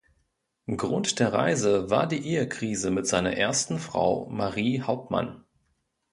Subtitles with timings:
[0.77, 5.45] Grund der Reise war die Ehekrise mit seiner ersten Frau Marie Hauptmann.